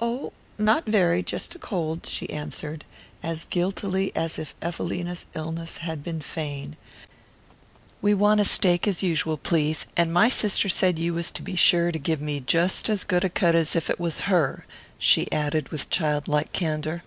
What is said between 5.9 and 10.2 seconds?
been feigned. "We want a steak as usual, please and